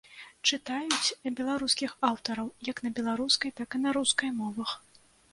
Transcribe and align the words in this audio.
Чытаюць 0.51 1.15
беларускіх 1.39 1.91
аўтараў 2.09 2.47
як 2.69 2.77
на 2.85 2.91
беларускай, 2.99 3.53
так 3.61 3.77
і 3.77 3.81
на 3.83 3.93
рускай 3.99 4.31
мовах. 4.39 4.73